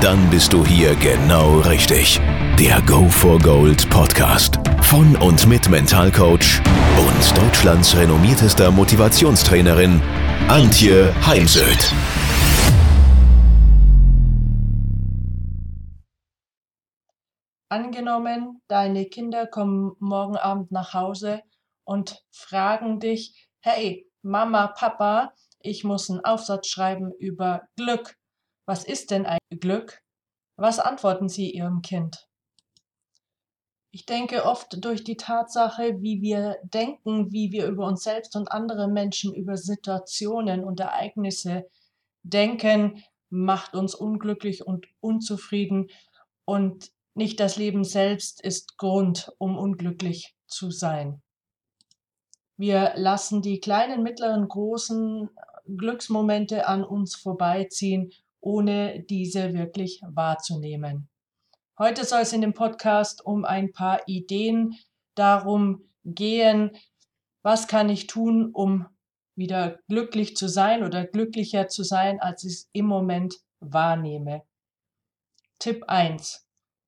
[0.00, 2.18] Dann bist du hier genau richtig.
[2.58, 6.62] Der Go for Gold Podcast von und mit Mentalcoach
[6.96, 10.00] und Deutschlands renommiertester Motivationstrainerin
[10.48, 11.92] Antje Heimsöth.
[17.68, 21.42] Angenommen, deine Kinder kommen morgen Abend nach Hause
[21.84, 28.16] und fragen dich, hey, Mama, Papa, ich muss einen Aufsatz schreiben über Glück.
[28.70, 30.00] Was ist denn ein Glück?
[30.54, 32.28] Was antworten sie ihrem Kind?
[33.90, 38.52] Ich denke oft durch die Tatsache, wie wir denken, wie wir über uns selbst und
[38.52, 41.68] andere Menschen, über Situationen und Ereignisse
[42.22, 45.88] denken, macht uns unglücklich und unzufrieden
[46.44, 51.20] und nicht das Leben selbst ist Grund, um unglücklich zu sein.
[52.56, 55.28] Wir lassen die kleinen, mittleren, großen
[55.76, 61.08] Glücksmomente an uns vorbeiziehen, ohne diese wirklich wahrzunehmen.
[61.78, 64.76] Heute soll es in dem Podcast um ein paar Ideen
[65.14, 66.76] darum gehen,
[67.42, 68.86] was kann ich tun, um
[69.34, 74.42] wieder glücklich zu sein oder glücklicher zu sein, als ich es im Moment wahrnehme.
[75.58, 76.46] Tipp 1.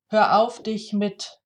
[0.08, 1.40] Hör auf, dich mit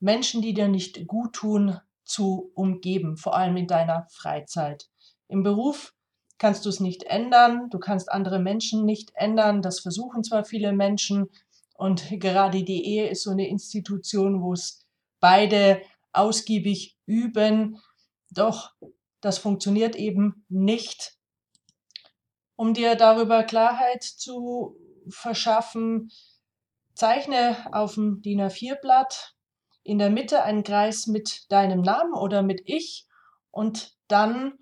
[0.00, 4.88] Menschen, die dir nicht gut tun, zu umgeben, vor allem in deiner Freizeit.
[5.28, 5.94] Im Beruf
[6.38, 10.72] kannst du es nicht ändern, du kannst andere Menschen nicht ändern, das versuchen zwar viele
[10.72, 11.28] Menschen,
[11.78, 14.84] und gerade die Ehe ist so eine Institution, wo es
[15.20, 15.80] beide
[16.12, 17.80] ausgiebig üben.
[18.30, 18.72] Doch
[19.20, 21.14] das funktioniert eben nicht.
[22.56, 24.76] Um dir darüber Klarheit zu
[25.08, 26.10] verschaffen,
[26.94, 29.36] zeichne auf dem DIN A4-Blatt
[29.84, 33.06] in der Mitte einen Kreis mit deinem Namen oder mit Ich
[33.52, 34.58] und dann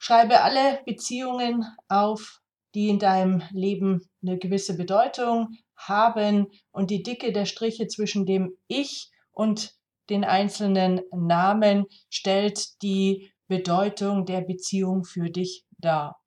[0.00, 2.40] schreibe alle Beziehungen auf,
[2.74, 8.56] die in deinem Leben eine gewisse Bedeutung haben und die Dicke der Striche zwischen dem
[8.66, 9.74] Ich und
[10.08, 16.20] den einzelnen Namen stellt die Bedeutung der Beziehung für dich dar.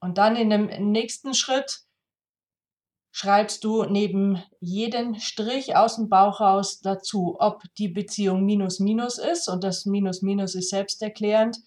[0.00, 1.84] Und dann in dem nächsten Schritt
[3.10, 9.18] schreibst du neben jeden Strich aus dem Bauch raus dazu, ob die Beziehung minus minus
[9.18, 11.58] ist und das minus minus ist selbsterklärend.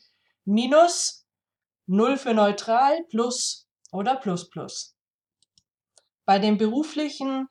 [0.50, 1.28] Minus
[1.88, 4.96] 0 für neutral, plus oder plus plus.
[6.24, 7.50] Bei den beruflichen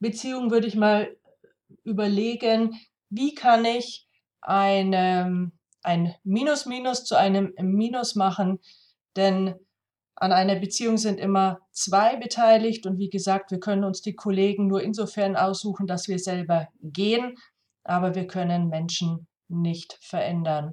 [0.00, 1.14] Beziehungen würde ich mal
[1.84, 4.08] überlegen, wie kann ich
[4.40, 8.60] eine, ein Minus Minus zu einem Minus machen,
[9.14, 9.54] denn
[10.14, 14.68] an einer Beziehung sind immer zwei beteiligt und wie gesagt, wir können uns die Kollegen
[14.68, 17.36] nur insofern aussuchen, dass wir selber gehen,
[17.84, 20.72] aber wir können Menschen nicht verändern.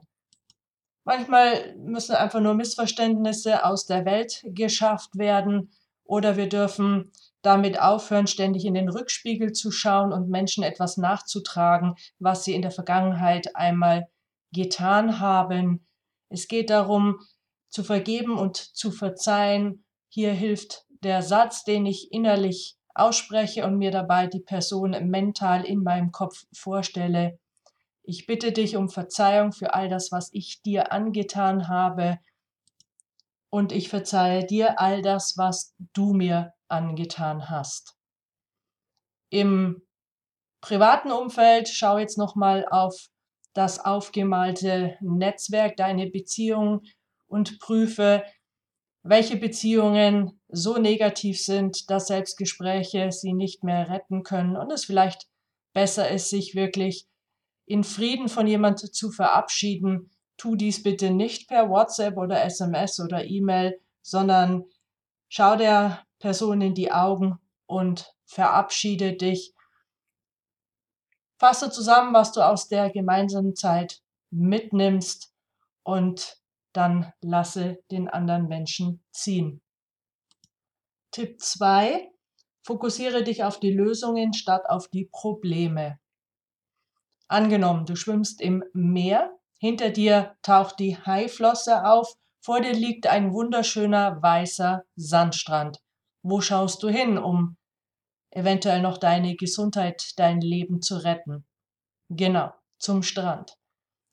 [1.05, 5.71] Manchmal müssen einfach nur Missverständnisse aus der Welt geschafft werden
[6.03, 7.11] oder wir dürfen
[7.43, 12.63] damit aufhören, ständig in den Rückspiegel zu schauen und Menschen etwas nachzutragen, was sie in
[12.63, 14.07] der Vergangenheit einmal
[14.51, 15.85] getan haben.
[16.29, 17.19] Es geht darum,
[17.69, 19.85] zu vergeben und zu verzeihen.
[20.09, 25.83] Hier hilft der Satz, den ich innerlich ausspreche und mir dabei die Person mental in
[25.83, 27.37] meinem Kopf vorstelle.
[28.07, 32.19] Ich bitte dich um Verzeihung für all das, was ich dir angetan habe.
[33.49, 37.95] Und ich verzeihe dir all das, was du mir angetan hast.
[39.29, 39.81] Im
[40.61, 43.07] privaten Umfeld schau jetzt nochmal auf
[43.53, 46.81] das aufgemalte Netzwerk, deine Beziehung
[47.27, 48.23] und prüfe,
[49.01, 55.27] welche Beziehungen so negativ sind, dass Selbstgespräche sie nicht mehr retten können und es vielleicht
[55.73, 57.07] besser ist, sich wirklich
[57.65, 60.11] in Frieden von jemand zu verabschieden.
[60.37, 64.65] Tu dies bitte nicht per WhatsApp oder SMS oder E-Mail, sondern
[65.29, 69.53] schau der Person in die Augen und verabschiede dich.
[71.37, 74.01] Fasse zusammen, was du aus der gemeinsamen Zeit
[74.31, 75.33] mitnimmst
[75.83, 76.37] und
[76.73, 79.61] dann lasse den anderen Menschen ziehen.
[81.11, 82.11] Tipp 2.
[82.63, 85.99] Fokussiere dich auf die Lösungen statt auf die Probleme.
[87.27, 93.33] Angenommen, du schwimmst im Meer, hinter dir taucht die Haiflosse auf, vor dir liegt ein
[93.33, 95.79] wunderschöner weißer Sandstrand.
[96.21, 97.57] Wo schaust du hin, um
[98.29, 101.47] eventuell noch deine Gesundheit, dein Leben zu retten?
[102.09, 103.57] Genau, zum Strand.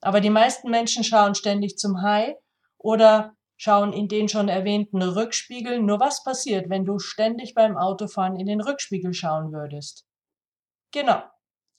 [0.01, 2.35] Aber die meisten Menschen schauen ständig zum High
[2.79, 5.81] oder schauen in den schon erwähnten Rückspiegel.
[5.81, 10.07] Nur was passiert, wenn du ständig beim Autofahren in den Rückspiegel schauen würdest?
[10.91, 11.23] Genau,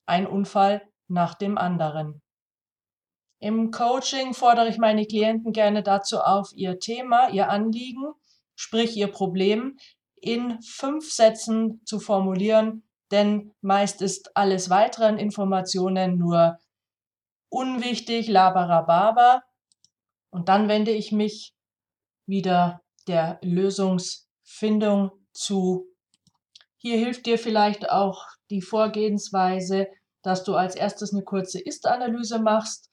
[0.05, 2.21] ein Unfall nach dem anderen.
[3.39, 8.13] Im Coaching fordere ich meine Klienten gerne dazu auf, ihr Thema, ihr Anliegen,
[8.55, 9.77] sprich ihr Problem,
[10.15, 16.57] in fünf Sätzen zu formulieren, denn meist ist alles weitere Informationen nur
[17.49, 19.43] unwichtig, laberababa.
[20.29, 21.53] Und dann wende ich mich
[22.25, 25.85] wieder der Lösungsfindung zu.
[26.77, 29.87] Hier hilft dir vielleicht auch die Vorgehensweise,
[30.23, 32.89] dass du als erstes eine kurze Ist-Analyse machst,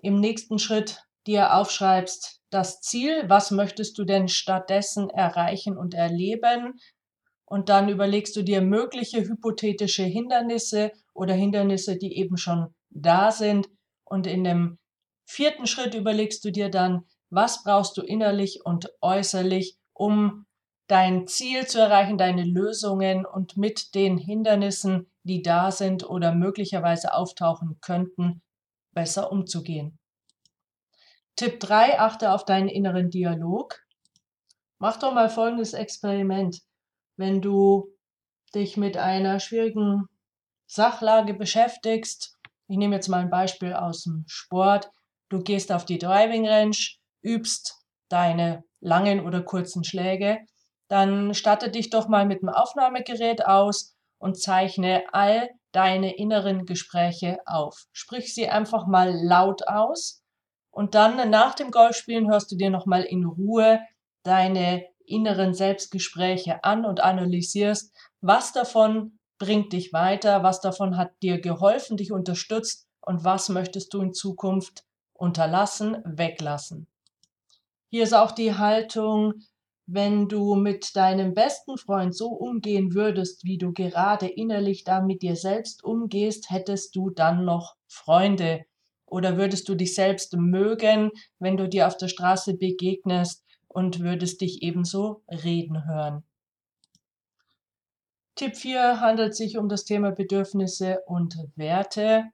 [0.00, 6.78] im nächsten Schritt dir aufschreibst das Ziel, was möchtest du denn stattdessen erreichen und erleben,
[7.50, 13.70] und dann überlegst du dir mögliche hypothetische Hindernisse oder Hindernisse, die eben schon da sind.
[14.04, 14.78] Und in dem
[15.24, 20.44] vierten Schritt überlegst du dir dann, was brauchst du innerlich und äußerlich, um
[20.88, 27.12] dein Ziel zu erreichen, deine Lösungen und mit den Hindernissen, die da sind oder möglicherweise
[27.14, 28.42] auftauchen könnten,
[28.92, 29.98] besser umzugehen.
[31.36, 33.78] Tipp 3, achte auf deinen inneren Dialog.
[34.78, 36.62] Mach doch mal folgendes Experiment.
[37.16, 37.94] Wenn du
[38.54, 40.08] dich mit einer schwierigen
[40.66, 42.36] Sachlage beschäftigst,
[42.66, 44.90] ich nehme jetzt mal ein Beispiel aus dem Sport,
[45.28, 46.76] du gehst auf die Driving Range,
[47.22, 47.76] übst
[48.08, 50.38] deine langen oder kurzen Schläge,
[50.88, 57.38] dann statte dich doch mal mit dem Aufnahmegerät aus und zeichne all deine inneren Gespräche
[57.46, 57.86] auf.
[57.92, 60.22] Sprich sie einfach mal laut aus
[60.70, 63.80] und dann nach dem Golfspielen hörst du dir nochmal in Ruhe
[64.22, 71.40] deine inneren Selbstgespräche an und analysierst, was davon bringt dich weiter, was davon hat dir
[71.40, 76.86] geholfen, dich unterstützt und was möchtest du in Zukunft unterlassen, weglassen.
[77.90, 79.34] Hier ist auch die Haltung,
[79.90, 85.22] wenn du mit deinem besten Freund so umgehen würdest, wie du gerade innerlich da mit
[85.22, 88.66] dir selbst umgehst, hättest du dann noch Freunde.
[89.06, 94.42] Oder würdest du dich selbst mögen, wenn du dir auf der Straße begegnest und würdest
[94.42, 96.22] dich ebenso reden hören?
[98.34, 102.24] Tipp 4 handelt sich um das Thema Bedürfnisse und Werte.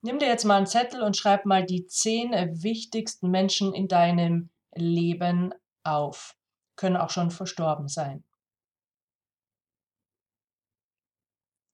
[0.00, 4.50] Nimm dir jetzt mal einen Zettel und schreib mal die zehn wichtigsten Menschen in deinem
[4.74, 6.34] Leben auf
[6.82, 8.24] können auch schon verstorben sein.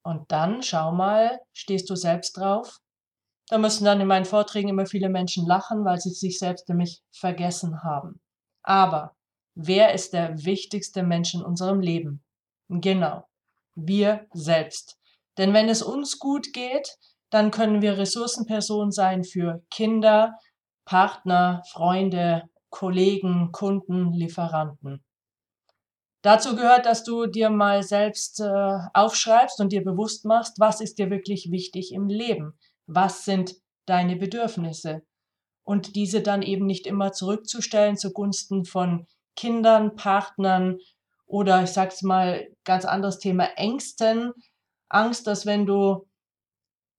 [0.02, 2.76] Und dann schau mal, stehst du selbst drauf?
[3.48, 7.02] Da müssen dann in meinen Vorträgen immer viele Menschen lachen, weil sie sich selbst nämlich
[7.10, 8.20] vergessen haben.
[8.62, 9.16] Aber
[9.54, 12.22] wer ist der wichtigste Mensch in unserem Leben?
[12.68, 13.26] Genau,
[13.74, 14.98] wir selbst.
[15.38, 16.98] Denn wenn es uns gut geht,
[17.30, 20.34] dann können wir Ressourcenpersonen sein für Kinder,
[20.84, 25.04] Partner, Freunde, Kollegen, Kunden, Lieferanten.
[26.22, 30.98] Dazu gehört, dass du dir mal selbst äh, aufschreibst und dir bewusst machst, was ist
[30.98, 32.58] dir wirklich wichtig im Leben?
[32.86, 33.54] Was sind
[33.86, 35.02] deine Bedürfnisse?
[35.62, 39.06] Und diese dann eben nicht immer zurückzustellen zugunsten von
[39.36, 40.78] Kindern, Partnern
[41.26, 44.32] oder ich sag's mal ganz anderes Thema Ängsten.
[44.88, 46.08] Angst, dass wenn du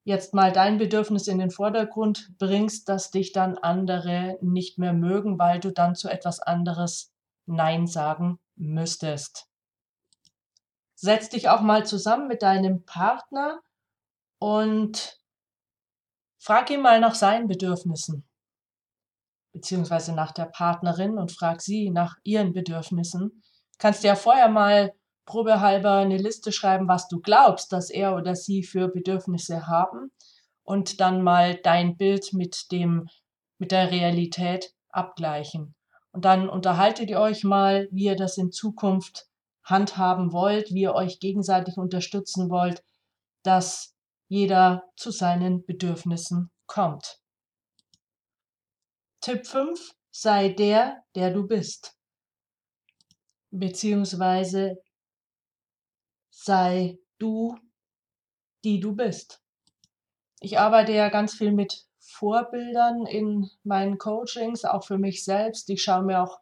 [0.09, 5.37] jetzt mal dein Bedürfnis in den Vordergrund bringst, dass dich dann andere nicht mehr mögen,
[5.37, 7.13] weil du dann zu etwas anderes
[7.45, 9.47] Nein sagen müsstest.
[10.95, 13.61] Setz dich auch mal zusammen mit deinem Partner
[14.39, 15.21] und
[16.39, 18.27] frag ihn mal nach seinen Bedürfnissen,
[19.53, 23.43] beziehungsweise nach der Partnerin und frag sie nach ihren Bedürfnissen.
[23.77, 24.91] Kannst dir ja vorher mal
[25.29, 30.11] probehalber eine Liste schreiben, was du glaubst, dass er oder sie für Bedürfnisse haben
[30.63, 33.07] und dann mal dein Bild mit dem,
[33.59, 35.75] mit der Realität abgleichen.
[36.11, 39.27] Und dann unterhaltet ihr euch mal, wie ihr das in Zukunft
[39.63, 42.83] handhaben wollt, wie ihr euch gegenseitig unterstützen wollt,
[43.43, 43.95] dass
[44.29, 47.19] jeder zu seinen Bedürfnissen kommt.
[49.21, 49.95] Tipp 5.
[50.09, 51.95] Sei der, der du bist.
[53.51, 54.81] Beziehungsweise
[56.43, 57.57] sei du,
[58.63, 59.41] die du bist.
[60.39, 65.69] Ich arbeite ja ganz viel mit Vorbildern in meinen Coachings, auch für mich selbst.
[65.69, 66.39] Ich schaue mir auch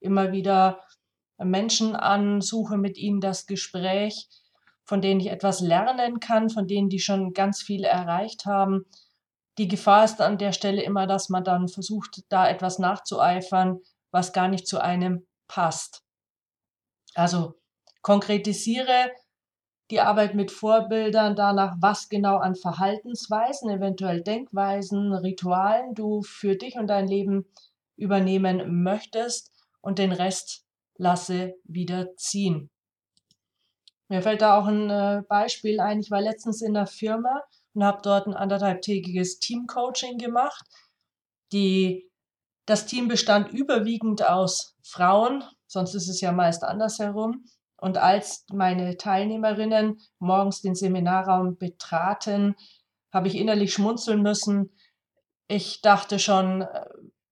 [0.00, 0.80] immer wieder
[1.38, 4.28] Menschen an, suche mit ihnen das Gespräch,
[4.84, 8.84] von denen ich etwas lernen kann, von denen die schon ganz viel erreicht haben.
[9.58, 13.78] Die Gefahr ist an der Stelle immer, dass man dann versucht, da etwas nachzueifern,
[14.10, 16.02] was gar nicht zu einem passt.
[17.14, 17.54] Also
[18.02, 19.10] konkretisiere
[19.90, 26.76] die Arbeit mit Vorbildern danach, was genau an Verhaltensweisen, eventuell Denkweisen, Ritualen du für dich
[26.76, 27.46] und dein Leben
[27.96, 30.64] übernehmen möchtest und den Rest
[30.98, 32.70] lasse wieder ziehen.
[34.08, 36.00] Mir fällt da auch ein äh, Beispiel ein.
[36.00, 37.42] Ich war letztens in der Firma
[37.74, 40.64] und habe dort ein anderthalbtägiges Teamcoaching gemacht.
[41.52, 42.08] Die,
[42.66, 47.44] das Team bestand überwiegend aus Frauen, sonst ist es ja meist andersherum.
[47.78, 52.54] Und als meine Teilnehmerinnen morgens den Seminarraum betraten,
[53.12, 54.72] habe ich innerlich schmunzeln müssen.
[55.48, 56.86] Ich dachte schon, äh,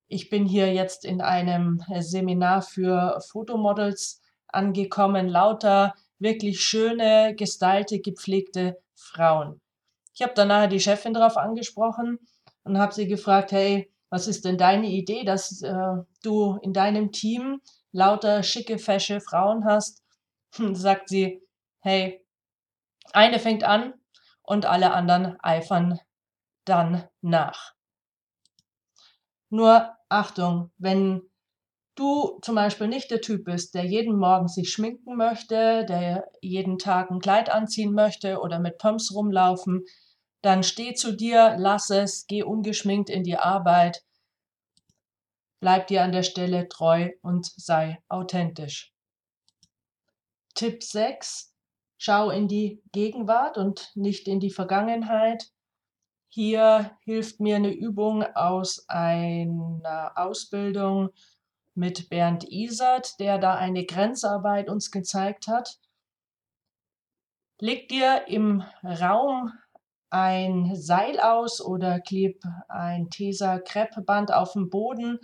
[0.06, 8.78] ich bin hier jetzt in einem Seminar für Fotomodels angekommen, lauter wirklich schöne, gestylte, gepflegte
[8.94, 9.60] Frauen.
[10.14, 12.18] Ich habe dann nachher die Chefin darauf angesprochen
[12.62, 15.74] und habe sie gefragt, hey, was ist denn deine Idee, dass äh,
[16.22, 17.60] du in deinem Team
[17.90, 20.03] lauter schicke, fesche Frauen hast?
[20.56, 21.42] Hm, sagt sie,
[21.80, 22.24] hey,
[23.12, 23.94] eine fängt an
[24.42, 26.00] und alle anderen eifern
[26.64, 27.74] dann nach.
[29.50, 31.22] Nur Achtung, wenn
[31.96, 36.78] du zum Beispiel nicht der Typ bist, der jeden Morgen sich schminken möchte, der jeden
[36.78, 39.84] Tag ein Kleid anziehen möchte oder mit Pumps rumlaufen,
[40.42, 44.04] dann steh zu dir, lass es, geh ungeschminkt in die Arbeit,
[45.58, 48.93] bleib dir an der Stelle treu und sei authentisch.
[50.54, 51.52] Tipp 6.
[51.98, 55.50] Schau in die Gegenwart und nicht in die Vergangenheit.
[56.28, 61.10] Hier hilft mir eine Übung aus einer Ausbildung
[61.74, 65.78] mit Bernd Isert, der da eine Grenzarbeit uns gezeigt hat.
[67.60, 69.52] Leg dir im Raum
[70.10, 75.18] ein Seil aus oder kleb ein Tesa-Kreppband auf den Boden.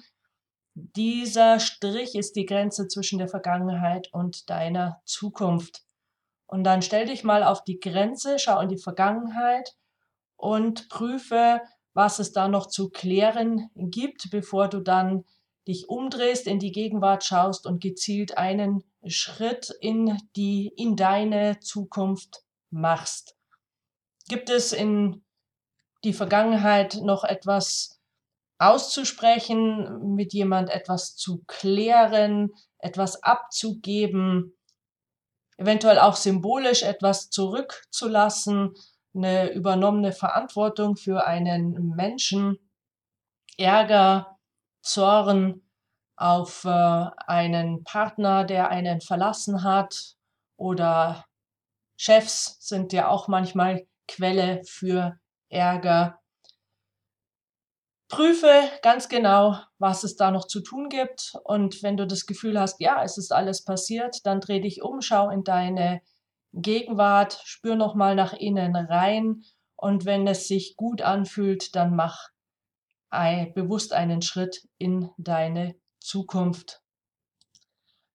[0.74, 5.82] Dieser Strich ist die Grenze zwischen der Vergangenheit und deiner Zukunft.
[6.46, 9.76] Und dann stell dich mal auf die Grenze, schau in die Vergangenheit
[10.36, 11.60] und prüfe,
[11.92, 15.24] was es da noch zu klären gibt, bevor du dann
[15.68, 22.42] dich umdrehst, in die Gegenwart schaust und gezielt einen Schritt in die, in deine Zukunft
[22.70, 23.36] machst.
[24.28, 25.24] Gibt es in
[26.04, 27.99] die Vergangenheit noch etwas
[28.60, 34.56] auszusprechen, mit jemand etwas zu klären, etwas abzugeben,
[35.56, 38.74] eventuell auch symbolisch etwas zurückzulassen,
[39.14, 42.58] eine übernommene Verantwortung für einen Menschen,
[43.56, 44.38] Ärger,
[44.82, 45.62] Zorn
[46.16, 50.16] auf äh, einen Partner, der einen verlassen hat
[50.56, 51.24] oder
[51.96, 56.19] Chefs sind ja auch manchmal Quelle für Ärger.
[58.10, 61.34] Prüfe ganz genau, was es da noch zu tun gibt.
[61.44, 65.00] Und wenn du das Gefühl hast, ja, es ist alles passiert, dann dreh dich um,
[65.00, 66.02] schau in deine
[66.52, 69.44] Gegenwart, spür nochmal nach innen rein.
[69.76, 72.28] Und wenn es sich gut anfühlt, dann mach
[73.10, 76.82] bewusst einen Schritt in deine Zukunft.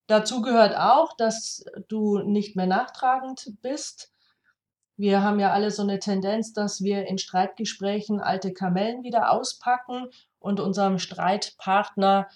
[0.08, 4.14] Dazu gehört auch, dass du nicht mehr nachtragend bist.
[4.98, 10.08] Wir haben ja alle so eine Tendenz, dass wir in Streitgesprächen alte Kamellen wieder auspacken
[10.40, 12.30] und unserem Streitpartner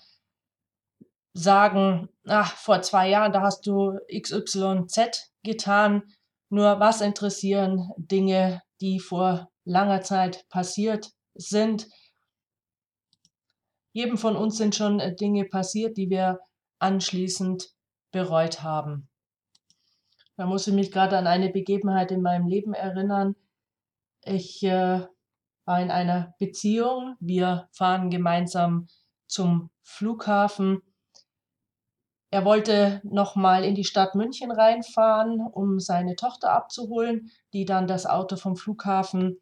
[1.34, 6.04] sagen, ach, vor zwei Jahren, da hast du XYZ getan.
[6.50, 11.88] Nur was interessieren Dinge, die vor langer Zeit passiert sind?
[13.92, 16.39] Jedem von uns sind schon äh, Dinge passiert, die wir
[16.80, 17.70] anschließend
[18.12, 19.09] bereut haben.
[20.39, 23.36] Da muss ich mich gerade an eine Begebenheit in meinem Leben erinnern.
[24.24, 25.05] Ich äh,
[25.65, 27.17] war in einer Beziehung.
[27.19, 28.88] Wir fahren gemeinsam
[29.27, 30.81] zum Flughafen.
[32.31, 38.05] Er wollte nochmal in die Stadt München reinfahren, um seine Tochter abzuholen, die dann das
[38.05, 39.41] Auto vom Flughafen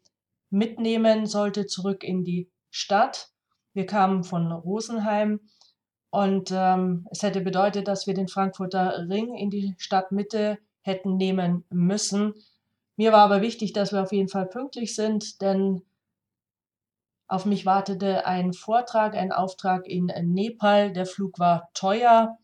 [0.50, 3.30] mitnehmen sollte, zurück in die Stadt.
[3.72, 5.48] Wir kamen von Rosenheim
[6.10, 11.64] und ähm, es hätte bedeutet, dass wir den Frankfurter Ring in die Stadtmitte hätten nehmen
[11.70, 12.34] müssen.
[12.96, 15.82] Mir war aber wichtig, dass wir auf jeden Fall pünktlich sind, denn
[17.28, 20.92] auf mich wartete ein Vortrag, ein Auftrag in Nepal.
[20.92, 22.38] Der Flug war teuer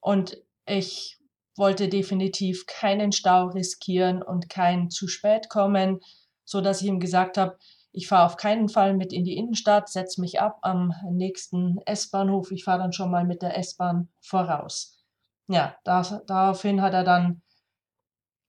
[0.00, 1.18] und ich
[1.56, 6.00] wollte definitiv keinen Stau riskieren und kein zu spät kommen,
[6.44, 7.56] so dass ich ihm gesagt habe,
[7.92, 12.52] ich fahre auf keinen Fall mit in die Innenstadt, setze mich ab am nächsten S-Bahnhof.
[12.52, 15.02] Ich fahre dann schon mal mit der S-Bahn voraus.
[15.48, 17.40] Ja, daraufhin hat er dann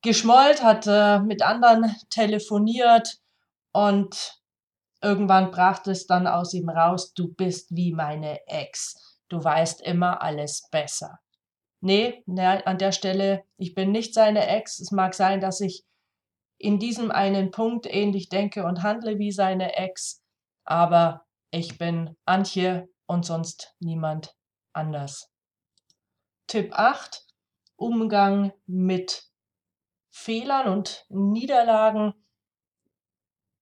[0.01, 3.19] geschmollt, hat äh, mit anderen telefoniert
[3.71, 4.41] und
[5.01, 8.95] irgendwann brachte es dann aus ihm raus, du bist wie meine Ex.
[9.29, 11.19] Du weißt immer alles besser.
[11.79, 14.79] nee, nee, an der Stelle, ich bin nicht seine Ex.
[14.79, 15.85] Es mag sein, dass ich
[16.57, 20.23] in diesem einen Punkt ähnlich denke und handle wie seine Ex,
[20.63, 24.35] aber ich bin Antje und sonst niemand
[24.73, 25.31] anders.
[26.47, 27.25] Tipp 8.
[27.75, 29.26] Umgang mit
[30.17, 32.13] Fehlern und Niederlagen.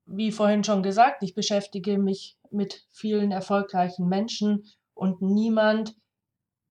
[0.06, 5.96] Wie vorhin schon gesagt, ich beschäftige mich mit vielen erfolgreichen Menschen und niemand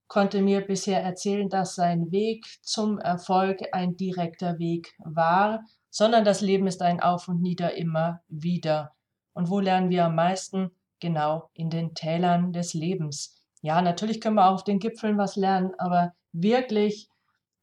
[0.09, 6.41] konnte mir bisher erzählen, dass sein Weg zum Erfolg ein direkter Weg war, sondern das
[6.41, 8.95] Leben ist ein Auf und Nieder immer wieder.
[9.33, 10.71] Und wo lernen wir am meisten?
[10.99, 13.37] Genau in den Tälern des Lebens.
[13.61, 17.11] Ja, natürlich können wir auf den Gipfeln was lernen, aber wirklich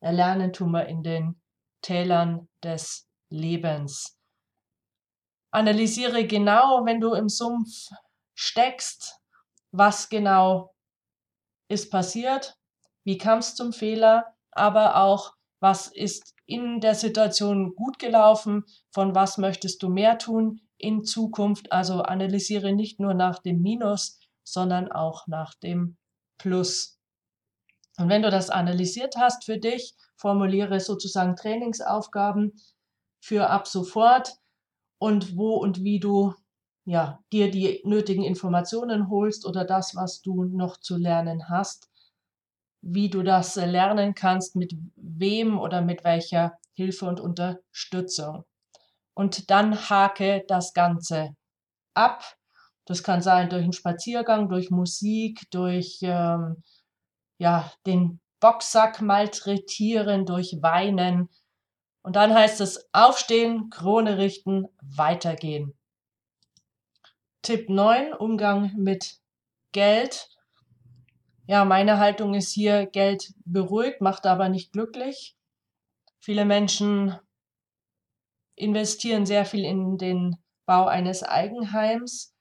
[0.02, 1.41] lernen tun wir in den
[1.82, 4.18] Tälern des Lebens.
[5.52, 7.90] Analysiere genau, wenn du im Sumpf
[8.36, 9.20] steckst,
[9.72, 10.74] was genau
[11.68, 12.58] ist passiert,
[13.04, 19.16] wie kam es zum Fehler, aber auch, was ist in der Situation gut gelaufen, von
[19.16, 21.72] was möchtest du mehr tun in Zukunft.
[21.72, 25.98] Also analysiere nicht nur nach dem Minus, sondern auch nach dem
[26.38, 27.00] Plus.
[27.98, 32.54] Und wenn du das analysiert hast für dich, formuliere sozusagen Trainingsaufgaben
[33.20, 34.36] für ab sofort
[35.00, 36.34] und wo und wie du
[36.86, 41.90] ja, dir die nötigen Informationen holst oder das, was du noch zu lernen hast,
[42.82, 48.46] wie du das lernen kannst, mit wem oder mit welcher Hilfe und Unterstützung.
[49.14, 51.36] Und dann hake das Ganze
[51.94, 52.24] ab.
[52.86, 56.64] Das kann sein durch einen Spaziergang, durch Musik, durch ähm,
[57.38, 61.30] ja, den Boxsack malträtieren, durch Weinen.
[62.02, 65.74] Und dann heißt es aufstehen, Krone richten, weitergehen.
[67.42, 69.20] Tipp 9, Umgang mit
[69.72, 70.28] Geld.
[71.48, 75.38] Ja, meine Haltung ist hier, Geld beruhigt, macht aber nicht glücklich.
[76.20, 77.16] Viele Menschen
[78.56, 82.36] investieren sehr viel in den Bau eines Eigenheims,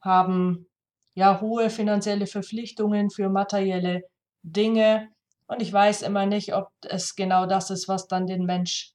[0.00, 0.66] haben
[1.14, 4.02] ja hohe finanzielle Verpflichtungen für materielle
[4.42, 5.10] Dinge.
[5.48, 8.94] Und ich weiß immer nicht, ob es genau das ist, was dann den Mensch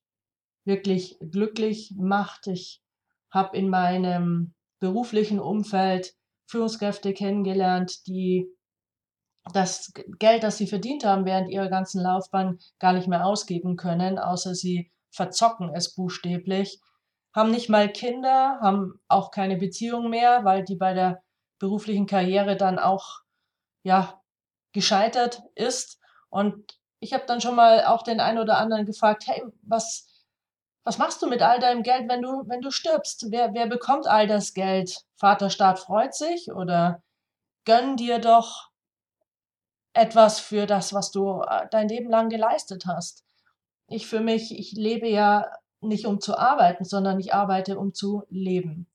[0.65, 2.47] wirklich glücklich macht.
[2.47, 2.81] Ich
[3.31, 6.13] habe in meinem beruflichen Umfeld
[6.45, 8.47] Führungskräfte kennengelernt, die
[9.51, 14.17] das Geld, das sie verdient haben während ihrer ganzen Laufbahn, gar nicht mehr ausgeben können,
[14.17, 16.79] außer sie verzocken es buchstäblich,
[17.35, 21.23] haben nicht mal Kinder, haben auch keine Beziehung mehr, weil die bei der
[21.59, 23.21] beruflichen Karriere dann auch
[23.83, 24.21] ja
[24.71, 25.99] gescheitert ist.
[26.33, 30.09] Und ich habe dann schon mal auch den einen oder anderen gefragt, hey, was
[30.85, 33.27] was machst du mit all deinem Geld, wenn du, wenn du stirbst?
[33.29, 34.97] Wer, wer bekommt all das Geld?
[35.15, 37.01] Vaterstaat freut sich oder
[37.63, 38.69] gönn dir doch
[39.93, 43.23] etwas für das, was du äh, dein Leben lang geleistet hast.
[43.87, 45.45] Ich für mich, ich lebe ja
[45.79, 48.87] nicht um zu arbeiten, sondern ich arbeite um zu leben.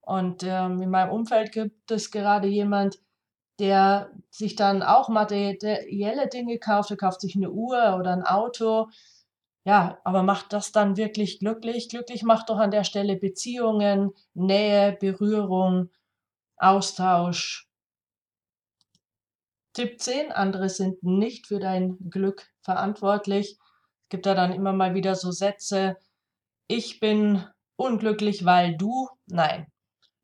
[0.00, 2.98] Und ähm, in meinem Umfeld gibt es gerade jemand,
[3.58, 8.88] der sich dann auch materielle Dinge kauft, er kauft sich eine Uhr oder ein Auto
[9.64, 11.88] ja, aber macht das dann wirklich glücklich?
[11.88, 15.90] Glücklich macht doch an der Stelle Beziehungen, Nähe, Berührung,
[16.56, 17.68] Austausch.
[19.72, 23.58] Tipp 10, andere sind nicht für dein Glück verantwortlich.
[24.04, 25.96] Es gibt da dann immer mal wieder so Sätze,
[26.68, 27.44] ich bin
[27.76, 29.66] unglücklich, weil du, nein.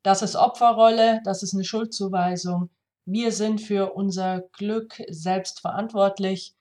[0.03, 2.71] Das ist Opferrolle, das ist eine Schuldzuweisung.
[3.11, 6.55] Wir sind für unser Glück selbst verantwortlich.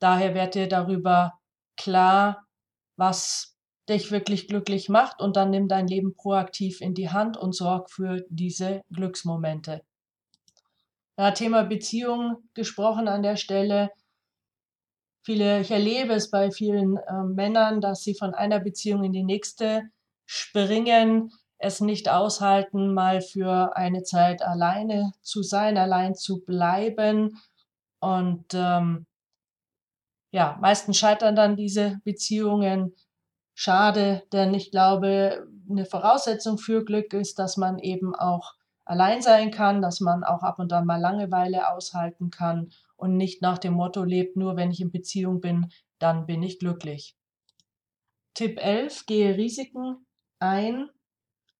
[0.00, 1.38] Daher werd dir darüber
[1.76, 2.48] klar,
[2.96, 3.56] was
[3.88, 7.92] dich wirklich glücklich macht und dann nimm dein Leben proaktiv in die Hand und sorg
[7.92, 9.82] für diese Glücksmomente.
[11.16, 13.92] Ja, Thema Beziehung gesprochen an der Stelle.
[15.22, 19.22] Viele, ich erlebe es bei vielen äh, Männern, dass sie von einer Beziehung in die
[19.22, 19.84] nächste
[20.26, 27.38] springen, es nicht aushalten, mal für eine Zeit alleine zu sein, allein zu bleiben
[28.00, 29.06] und ähm,
[30.30, 32.94] ja, meistens scheitern dann diese Beziehungen.
[33.54, 39.50] Schade, denn ich glaube, eine Voraussetzung für Glück ist, dass man eben auch allein sein
[39.50, 43.74] kann, dass man auch ab und an mal Langeweile aushalten kann und nicht nach dem
[43.74, 47.16] Motto lebt, nur wenn ich in Beziehung bin, dann bin ich glücklich.
[48.34, 50.06] Tipp 11, gehe Risiken
[50.38, 50.88] ein.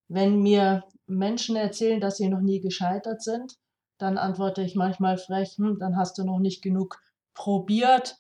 [0.09, 3.55] Wenn mir Menschen erzählen, dass sie noch nie gescheitert sind,
[3.99, 7.01] dann antworte ich manchmal frech, hm, dann hast du noch nicht genug
[7.35, 8.17] probiert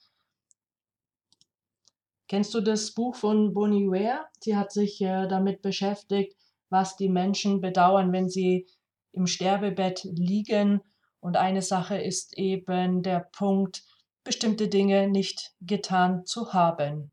[2.29, 4.27] Kennst du das Buch von Bonnie Ware?
[4.41, 6.37] Sie hat sich äh, damit beschäftigt,
[6.69, 8.69] was die Menschen bedauern, wenn sie
[9.13, 10.83] im Sterbebett liegen.
[11.21, 13.83] Und eine Sache ist eben der Punkt,
[14.25, 17.13] bestimmte Dinge nicht getan zu haben.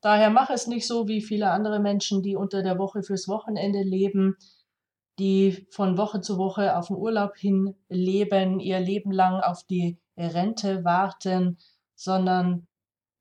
[0.00, 3.82] Daher mach es nicht so wie viele andere Menschen, die unter der Woche fürs Wochenende
[3.82, 4.36] leben,
[5.18, 9.98] die von Woche zu Woche auf den Urlaub hin leben, ihr Leben lang auf die
[10.16, 11.58] Rente warten,
[11.96, 12.68] sondern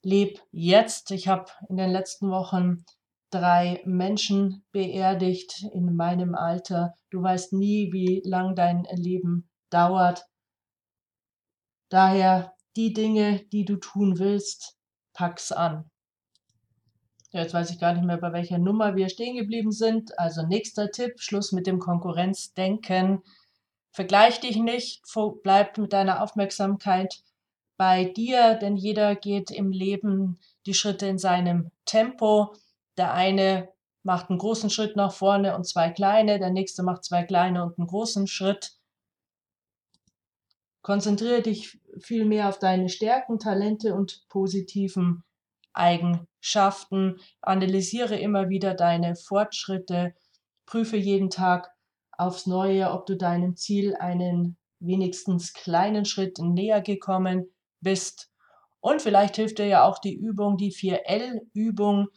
[0.04, 1.12] leb jetzt.
[1.12, 2.86] Ich habe in den letzten Wochen
[3.32, 6.94] drei Menschen beerdigt in meinem Alter.
[7.10, 10.26] Du weißt nie, wie lang dein Leben dauert.
[11.90, 14.78] Daher die Dinge, die du tun willst,
[15.14, 15.90] pack's an.
[17.32, 20.18] Jetzt weiß ich gar nicht mehr, bei welcher Nummer wir stehen geblieben sind.
[20.18, 23.22] Also nächster Tipp, Schluss mit dem Konkurrenzdenken.
[23.92, 25.04] Vergleich dich nicht,
[25.44, 27.24] bleib mit deiner Aufmerksamkeit
[27.78, 32.54] bei dir, denn jeder geht im Leben die Schritte in seinem Tempo.
[32.98, 33.70] Der eine
[34.04, 37.78] macht einen großen Schritt nach vorne und zwei kleine, der nächste macht zwei kleine und
[37.78, 38.78] einen großen Schritt.
[40.82, 45.24] Konzentriere dich viel mehr auf deine Stärken, Talente und positiven
[45.74, 46.28] Eigenschaften.
[47.42, 50.14] Analysiere immer wieder deine Fortschritte.
[50.66, 51.70] Prüfe jeden Tag
[52.12, 57.48] aufs Neue, ob du deinem Ziel einen wenigstens kleinen Schritt näher gekommen
[57.82, 58.32] bist.
[58.80, 62.08] Und vielleicht hilft dir ja auch die Übung, die 4L-Übung,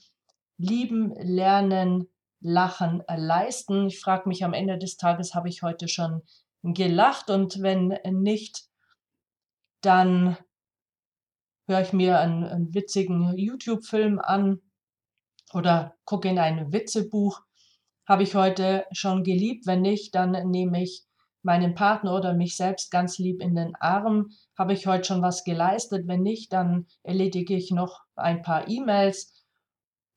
[0.59, 2.09] lieben, lernen,
[2.41, 3.87] lachen, leisten.
[3.87, 6.23] Ich frage mich am Ende des Tages, habe ich heute schon
[6.63, 8.65] gelacht und wenn nicht,
[9.81, 10.37] dann
[11.71, 14.61] höre ich mir einen, einen witzigen YouTube-Film an
[15.55, 17.41] oder gucke in ein Witzebuch.
[18.07, 19.67] Habe ich heute schon geliebt?
[19.67, 21.05] Wenn nicht, dann nehme ich
[21.43, 24.31] meinen Partner oder mich selbst ganz lieb in den Arm.
[24.59, 26.07] Habe ich heute schon was geleistet?
[26.07, 29.45] Wenn nicht, dann erledige ich noch ein paar E-Mails.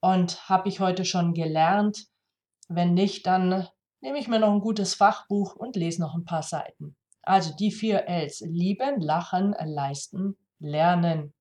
[0.02, 2.08] Und habe ich heute schon gelernt?
[2.68, 3.68] Wenn nicht, dann
[4.02, 6.98] nehme ich mir noch ein gutes Fachbuch und lese noch ein paar Seiten.
[7.22, 8.42] Also die vier Ls.
[8.42, 11.34] Lieben, lachen, leisten, lernen.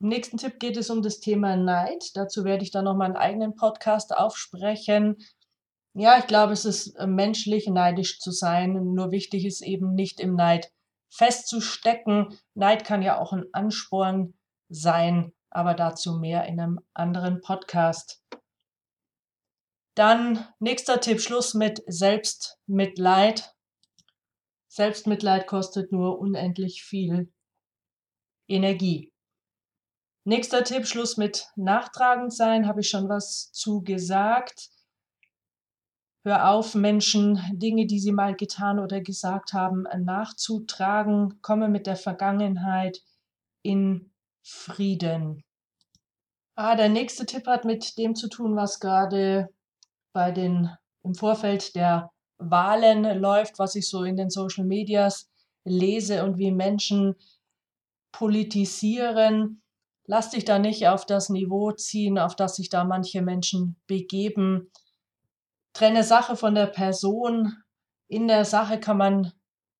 [0.00, 2.10] Im nächsten Tipp geht es um das Thema Neid.
[2.14, 5.16] Dazu werde ich dann noch mal einen eigenen Podcast aufsprechen.
[5.94, 8.94] Ja, ich glaube, es ist äh, menschlich, neidisch zu sein.
[8.94, 10.72] Nur wichtig ist eben nicht im Neid
[11.10, 12.38] festzustecken.
[12.54, 14.34] Neid kann ja auch ein Ansporn
[14.68, 18.22] sein, aber dazu mehr in einem anderen Podcast.
[19.96, 23.52] Dann nächster Tipp, Schluss mit Selbstmitleid.
[24.68, 27.32] Selbstmitleid kostet nur unendlich viel
[28.46, 29.12] Energie.
[30.24, 34.70] Nächster Tipp, Schluss mit nachtragend sein, habe ich schon was zu gesagt.
[36.24, 41.40] Hör auf, Menschen Dinge, die sie mal getan oder gesagt haben, nachzutragen.
[41.40, 43.00] Komme mit der Vergangenheit
[43.62, 45.44] in Frieden.
[46.54, 49.48] Ah, der nächste Tipp hat mit dem zu tun, was gerade
[50.12, 50.70] bei den
[51.04, 55.30] im Vorfeld der Wahlen läuft, was ich so in den Social Medias
[55.64, 57.14] lese und wie Menschen
[58.12, 59.62] politisieren.
[60.08, 64.72] Lass dich da nicht auf das Niveau ziehen, auf das sich da manche Menschen begeben.
[65.72, 67.54] Trenne Sache von der Person.
[68.08, 69.32] In der Sache kann man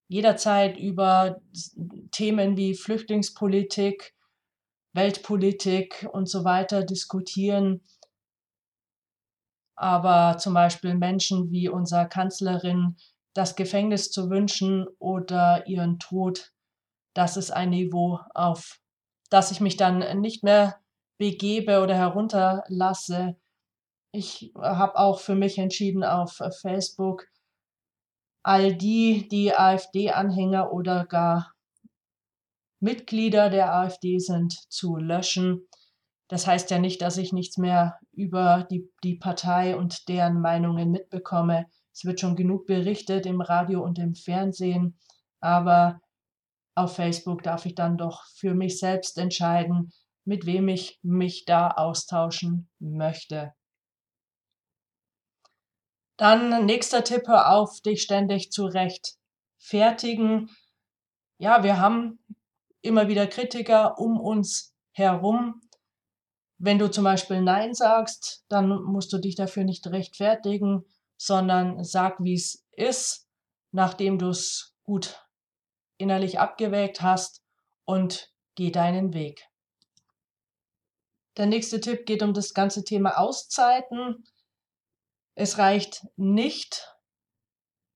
[0.06, 1.40] jederzeit über
[2.12, 4.14] Themen wie Flüchtlingspolitik,
[4.92, 7.82] Weltpolitik und so weiter diskutieren
[9.78, 12.96] aber zum Beispiel Menschen wie unserer Kanzlerin
[13.32, 16.52] das Gefängnis zu wünschen oder ihren Tod,
[17.14, 18.80] das ist ein Niveau, auf
[19.28, 20.80] das ich mich dann nicht mehr
[21.18, 23.36] begebe oder herunterlasse.
[24.12, 27.26] Ich habe auch für mich entschieden, auf Facebook
[28.42, 31.52] all die, die AfD-Anhänger oder gar
[32.80, 35.68] Mitglieder der AfD sind, zu löschen.
[36.28, 40.90] Das heißt ja nicht, dass ich nichts mehr über die, die Partei und deren Meinungen
[40.90, 41.66] mitbekomme.
[41.92, 44.98] Es wird schon genug berichtet im Radio und im Fernsehen,
[45.40, 46.00] aber
[46.78, 49.92] auf Facebook darf ich dann doch für mich selbst entscheiden,
[50.24, 53.52] mit wem ich mich da austauschen möchte.
[56.16, 60.50] Dann nächster Tipp, hör auf, dich ständig zu rechtfertigen.
[61.38, 62.18] Ja, wir haben
[62.82, 65.62] immer wieder Kritiker um uns herum,
[66.58, 70.84] wenn du zum Beispiel Nein sagst, dann musst du dich dafür nicht rechtfertigen,
[71.16, 73.28] sondern sag, wie es ist,
[73.70, 75.27] nachdem du es gut
[75.98, 77.42] innerlich abgewägt hast
[77.84, 79.48] und geh deinen Weg.
[81.36, 84.24] Der nächste Tipp geht um das ganze Thema Auszeiten.
[85.34, 86.96] Es reicht nicht,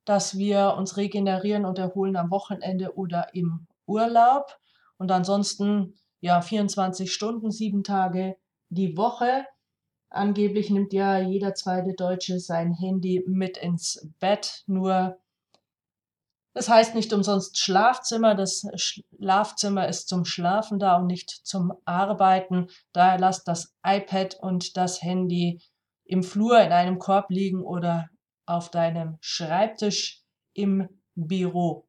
[0.04, 4.58] dass wir uns regenerieren und erholen am Wochenende oder im Urlaub
[4.96, 8.36] und ansonsten ja 24 Stunden, sieben Tage
[8.68, 9.44] die Woche.
[10.08, 14.62] Angeblich nimmt ja jeder zweite Deutsche sein Handy mit ins Bett.
[14.66, 15.18] Nur
[16.54, 18.34] Das heißt nicht umsonst Schlafzimmer.
[18.34, 22.68] Das Schlafzimmer ist zum Schlafen da und nicht zum Arbeiten.
[22.92, 25.62] Daher lasst das iPad und das Handy
[26.04, 28.08] im Flur in einem Korb liegen oder
[28.44, 31.86] auf deinem Schreibtisch im Büro.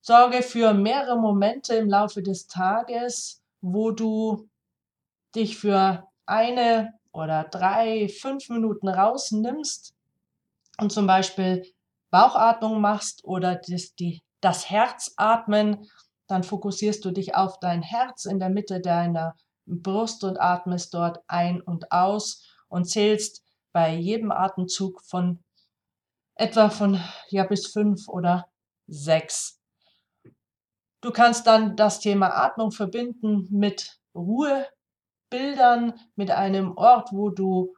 [0.00, 4.48] Sorge für mehrere Momente im Laufe des Tages, wo du
[5.34, 9.94] dich für eine oder drei, fünf Minuten rausnimmst
[10.78, 11.62] und zum Beispiel
[12.10, 15.88] Bauchatmung machst oder das, die, das Herzatmen,
[16.26, 21.20] dann fokussierst du dich auf dein Herz in der Mitte deiner Brust und atmest dort
[21.26, 23.42] ein und aus und zählst
[23.72, 25.42] bei jedem Atemzug von
[26.34, 28.48] etwa von ja bis fünf oder
[28.86, 29.60] sechs.
[31.00, 37.74] Du kannst dann das Thema Atmung verbinden mit Ruhebildern, mit einem Ort, wo du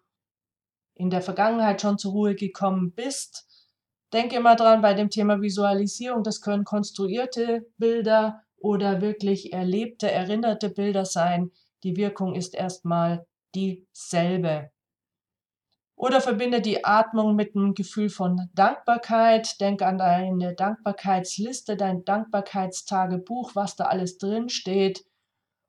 [0.94, 3.46] in der Vergangenheit schon zur Ruhe gekommen bist.
[4.12, 10.68] Denke immer dran bei dem Thema Visualisierung, das können konstruierte Bilder oder wirklich erlebte, erinnerte
[10.68, 11.50] Bilder sein.
[11.84, 14.70] Die Wirkung ist erstmal dieselbe.
[15.96, 19.60] Oder verbinde die Atmung mit einem Gefühl von Dankbarkeit.
[19.60, 25.04] Denk an deine Dankbarkeitsliste, dein Dankbarkeitstagebuch, was da alles drin steht.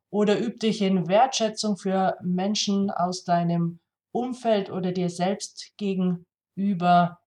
[0.09, 3.79] Oder üb dich in Wertschätzung für Menschen aus deinem
[4.13, 7.20] Umfeld oder dir selbst gegenüber.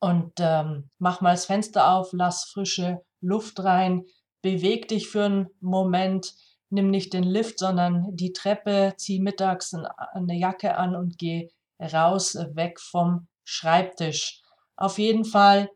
[0.00, 4.04] Und ähm, mach mal das Fenster auf, lass frische Luft rein,
[4.42, 6.34] beweg dich für einen Moment,
[6.70, 11.48] nimm nicht den Lift, sondern die Treppe, zieh mittags eine Jacke an und geh
[11.80, 14.42] raus, weg vom Schreibtisch.
[14.76, 15.70] Auf jeden Fall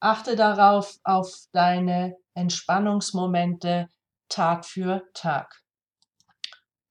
[0.00, 3.88] achte darauf, auf deine Entspannungsmomente
[4.28, 5.62] Tag für Tag.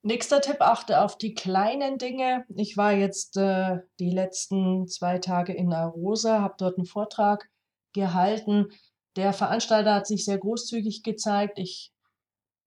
[0.05, 2.45] Nächster Tipp, achte auf die kleinen Dinge.
[2.55, 7.49] Ich war jetzt äh, die letzten zwei Tage in Arosa, habe dort einen Vortrag
[7.93, 8.67] gehalten.
[9.15, 11.57] Der Veranstalter hat sich sehr großzügig gezeigt.
[11.57, 11.91] Ich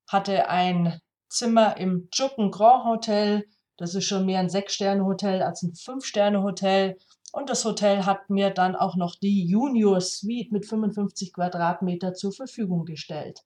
[0.08, 3.44] hatte ein Zimmer im Jucken Grand Hotel
[3.78, 6.98] das ist schon mehr ein Sechs-Sterne-Hotel als ein Fünf-Sterne-Hotel.
[7.32, 12.32] Und das Hotel hat mir dann auch noch die Junior Suite mit 55 Quadratmeter zur
[12.32, 13.44] Verfügung gestellt.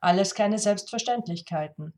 [0.00, 1.92] Alles keine Selbstverständlichkeiten.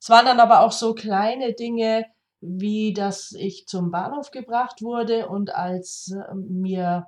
[0.00, 2.06] Es waren dann aber auch so kleine Dinge,
[2.40, 7.06] wie dass ich zum Bahnhof gebracht wurde und als ähm, mir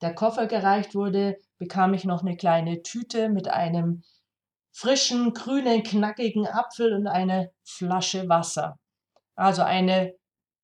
[0.00, 4.02] der Koffer gereicht wurde, bekam ich noch eine kleine Tüte mit einem
[4.72, 8.78] frischen, grünen, knackigen Apfel und eine Flasche Wasser.
[9.36, 10.14] Also eine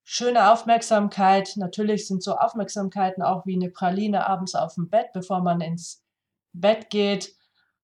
[0.03, 1.53] schöne Aufmerksamkeit.
[1.57, 6.03] Natürlich sind so Aufmerksamkeiten auch wie eine Praline abends auf dem Bett, bevor man ins
[6.53, 7.35] Bett geht.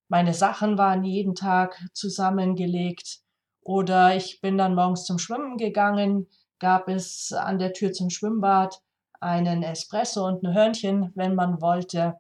[0.09, 3.24] Meine Sachen waren jeden Tag zusammengelegt.
[3.65, 8.81] Oder ich bin dann morgens zum Schwimmen gegangen, gab es an der Tür zum Schwimmbad
[9.21, 12.19] einen Espresso und ein Hörnchen, wenn man wollte.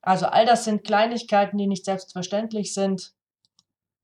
[0.00, 3.12] Also all das sind Kleinigkeiten, die nicht selbstverständlich sind.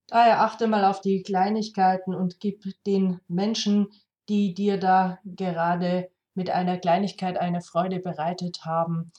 [0.09, 3.89] Daher achte mal auf die Kleinigkeiten und gib den Menschen,
[4.29, 9.13] die dir da gerade mit einer Kleinigkeit eine Freude bereitet haben,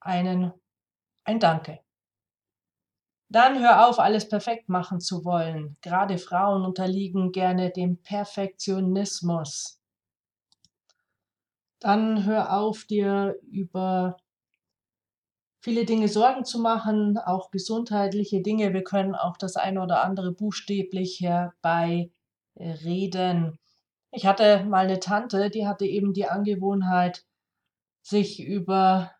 [0.00, 0.52] einen
[1.24, 1.80] ein Danke.
[3.32, 5.76] Dann hör auf, alles perfekt machen zu wollen.
[5.82, 9.80] Gerade Frauen unterliegen gerne dem Perfektionismus.
[11.78, 14.16] Dann hör auf, dir über
[15.60, 18.74] viele Dinge Sorgen zu machen, auch gesundheitliche Dinge.
[18.74, 22.10] Wir können auch das eine oder andere buchstäblich herbeireden.
[24.10, 27.24] Ich hatte mal eine Tante, die hatte eben die Angewohnheit,
[28.02, 29.12] sich über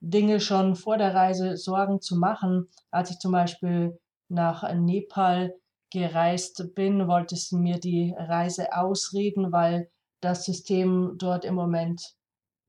[0.00, 2.68] Dinge schon vor der Reise Sorgen zu machen.
[2.90, 5.54] Als ich zum Beispiel nach Nepal
[5.90, 12.14] gereist bin, wollte sie mir die Reise ausreden, weil das System dort im Moment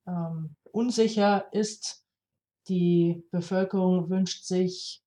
[0.08, 2.06] ähm, unsicher ist.
[2.68, 5.04] Die Bevölkerung wünscht sich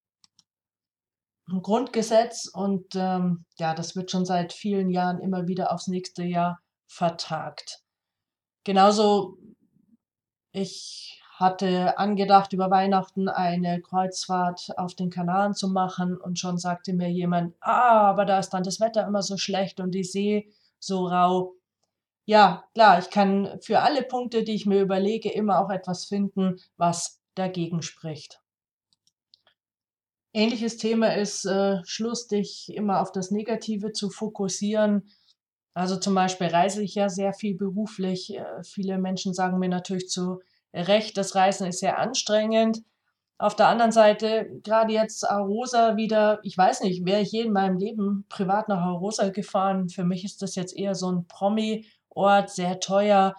[1.48, 6.24] ein Grundgesetz und ähm, ja, das wird schon seit vielen Jahren immer wieder aufs nächste
[6.24, 7.82] Jahr vertagt.
[8.64, 9.38] Genauso,
[10.52, 16.94] ich hatte angedacht, über Weihnachten eine Kreuzfahrt auf den Kanaren zu machen und schon sagte
[16.94, 20.50] mir jemand, ah, aber da ist dann das Wetter immer so schlecht und die See
[20.78, 21.54] so rau.
[22.24, 26.56] Ja, klar, ich kann für alle Punkte, die ich mir überlege, immer auch etwas finden,
[26.76, 28.40] was dagegen spricht.
[30.32, 35.10] Ähnliches Thema ist äh, Schluss, dich immer auf das Negative zu fokussieren.
[35.74, 38.34] Also zum Beispiel reise ich ja sehr viel beruflich.
[38.34, 40.40] Äh, viele Menschen sagen mir natürlich zu
[40.74, 42.82] Recht, das Reisen ist sehr anstrengend.
[43.38, 47.52] Auf der anderen Seite, gerade jetzt Arosa wieder, ich weiß nicht, wäre ich je in
[47.52, 49.88] meinem Leben privat nach Arosa gefahren.
[49.88, 53.34] Für mich ist das jetzt eher so ein Promi-Ort, sehr teuer.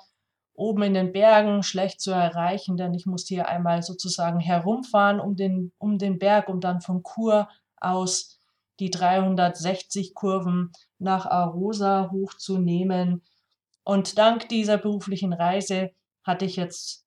[0.55, 5.35] oben in den Bergen schlecht zu erreichen, denn ich musste hier einmal sozusagen herumfahren um
[5.35, 8.39] den, um den Berg, um dann von Chur aus
[8.79, 13.23] die 360 Kurven nach Arosa hochzunehmen.
[13.83, 15.91] Und dank dieser beruflichen Reise
[16.23, 17.02] hatte ich jetzt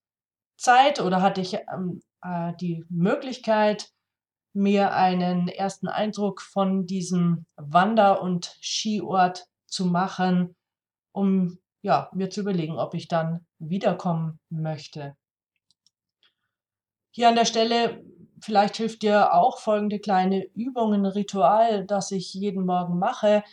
[0.57, 3.91] Zeit oder hatte ich ähm, äh, die Möglichkeit,
[4.53, 10.57] mir einen ersten Eindruck von diesem Wander- und Skiort zu machen,
[11.13, 15.15] um ja, mir zu überlegen, ob ich dann wiederkommen möchte.
[17.11, 18.03] Hier an der Stelle,
[18.41, 23.45] vielleicht hilft dir auch folgende kleine Übung, ein Ritual, das ich jeden Morgen mache.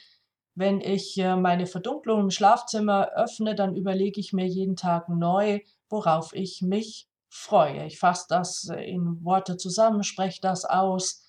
[0.56, 5.60] Wenn ich äh, meine Verdunklung im Schlafzimmer öffne, dann überlege ich mir jeden Tag neu,
[5.94, 7.86] worauf ich mich freue.
[7.86, 11.24] Ich fasse das in Worte zusammen, spreche das aus.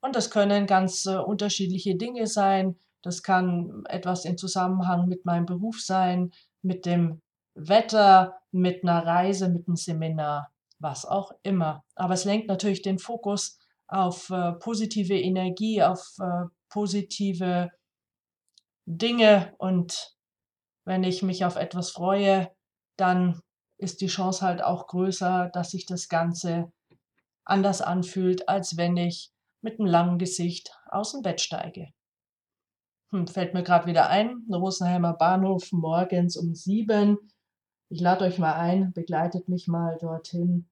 [0.00, 2.76] Und das können ganz äh, unterschiedliche Dinge sein.
[3.02, 7.22] Das kann etwas in Zusammenhang mit meinem Beruf sein, mit dem
[7.54, 11.84] Wetter, mit einer Reise, mit einem Seminar, was auch immer.
[11.94, 17.70] Aber es lenkt natürlich den Fokus auf äh, positive Energie, auf äh, positive
[18.86, 19.54] Dinge.
[19.58, 20.16] Und
[20.84, 22.50] wenn ich mich auf etwas freue,
[22.96, 23.40] dann
[23.82, 26.72] ist die Chance halt auch größer, dass sich das Ganze
[27.44, 31.88] anders anfühlt, als wenn ich mit einem langen Gesicht aus dem Bett steige.
[33.10, 37.18] Hm, fällt mir gerade wieder ein, Rosenheimer Bahnhof morgens um sieben.
[37.88, 40.68] Ich lade euch mal ein, begleitet mich mal dorthin.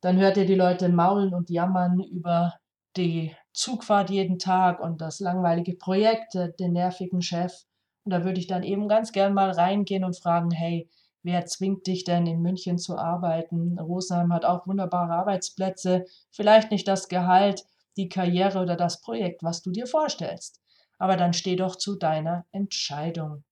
[0.00, 2.54] Dann hört ihr die Leute maulen und jammern über
[2.96, 7.64] die Zugfahrt jeden Tag und das langweilige Projekt, den nervigen Chef.
[8.04, 10.88] Und da würde ich dann eben ganz gern mal reingehen und fragen, hey,
[11.26, 13.78] wer zwingt dich denn in München zu arbeiten?
[13.78, 17.66] Rosenheim hat auch wunderbare Arbeitsplätze, vielleicht nicht das Gehalt,
[17.98, 20.62] die Karriere oder das Projekt, was du dir vorstellst
[20.98, 23.44] aber dann steh doch zu deiner Entscheidung.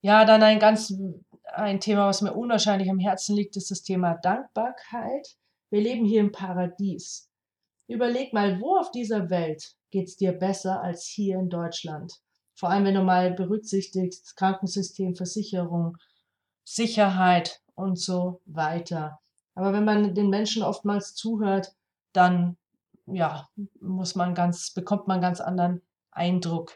[0.00, 0.94] Ja, dann ein ganz
[1.44, 5.36] ein Thema, was mir unwahrscheinlich am Herzen liegt, ist das Thema Dankbarkeit.
[5.70, 7.28] Wir leben hier im Paradies.
[7.88, 12.20] Überleg mal, wo auf dieser Welt geht es dir besser als hier in Deutschland?
[12.58, 15.96] Vor allem, wenn du mal berücksichtigst, Krankensystem, Versicherung,
[16.64, 19.20] Sicherheit und so weiter.
[19.54, 21.72] Aber wenn man den Menschen oftmals zuhört,
[22.12, 22.56] dann
[23.06, 23.48] ja,
[23.80, 26.72] muss man ganz, bekommt man ganz anderen Eindruck.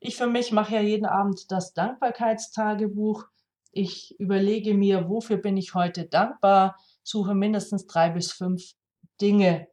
[0.00, 3.26] Ich für mich mache ja jeden Abend das Dankbarkeitstagebuch.
[3.72, 8.72] Ich überlege mir, wofür bin ich heute dankbar, suche mindestens drei bis fünf
[9.20, 9.68] Dinge.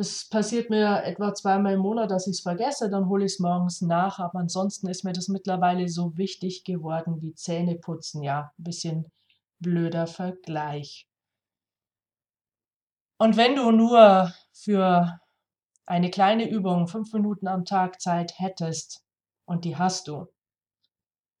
[0.00, 3.38] Es passiert mir etwa zweimal im Monat, dass ich es vergesse, dann hole ich es
[3.38, 4.18] morgens nach.
[4.18, 8.22] Aber ansonsten ist mir das mittlerweile so wichtig geworden wie Zähneputzen.
[8.22, 9.12] Ja, ein bisschen
[9.58, 11.06] blöder Vergleich.
[13.18, 15.20] Und wenn du nur für
[15.84, 19.04] eine kleine Übung fünf Minuten am Tag Zeit hättest,
[19.44, 20.28] und die hast du,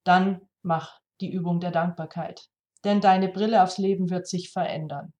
[0.04, 2.50] dann mach die Übung der Dankbarkeit.
[2.84, 5.14] Denn deine Brille aufs Leben wird sich verändern.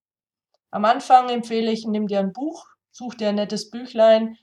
[0.70, 4.37] Am Anfang empfehle ich, nimm dir ein Buch, such dir ein nettes Büchlein,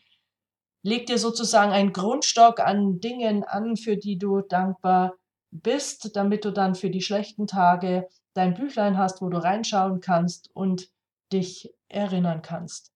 [0.84, 5.16] leg dir sozusagen einen Grundstock an Dingen an, für die du dankbar
[5.52, 10.50] bist, damit du dann für die schlechten Tage dein Büchlein hast, wo du reinschauen kannst
[10.54, 10.90] und
[11.34, 12.92] dich erinnern kannst.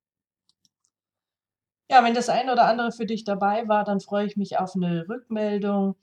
[1.90, 4.76] Ja, wenn das eine oder andere für dich dabei war, dann freue ich mich auf
[4.76, 5.96] eine Rückmeldung